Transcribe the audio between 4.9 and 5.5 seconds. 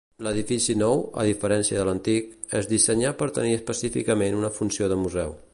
de museu.